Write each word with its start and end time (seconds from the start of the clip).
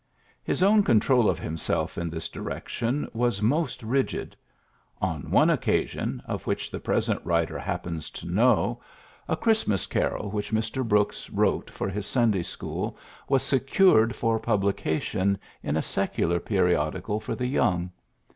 ''His 0.51 0.63
own 0.63 0.81
control 0.81 1.29
of 1.29 1.37
himself 1.37 1.95
in 1.95 2.09
this 2.09 2.27
direction 2.27 3.07
was 3.13 3.39
most 3.39 3.83
rigid. 3.83 4.35
On 4.99 5.29
one 5.29 5.51
occasion, 5.51 6.23
of 6.25 6.47
which 6.47 6.71
the 6.71 6.79
present 6.79 7.23
writer 7.23 7.59
happens 7.59 8.09
to 8.09 8.25
know, 8.25 8.81
a 9.27 9.35
PHILLIPS 9.35 9.37
BROOKS 9.37 9.37
69 9.37 9.43
Christmas 9.75 9.85
carol 9.85 10.31
which 10.31 10.51
Mr. 10.51 10.83
Brooks 10.87 11.29
wrote 11.29 11.69
for 11.69 11.87
his 11.87 12.07
Sunday 12.07 12.41
school 12.41 12.97
was 13.29 13.43
secured 13.43 14.15
for 14.15 14.39
publication 14.39 15.37
in 15.61 15.77
a 15.77 15.83
secular 15.83 16.39
periodical 16.39 17.19
for 17.19 17.35
the 17.35 17.45
young. 17.45 17.91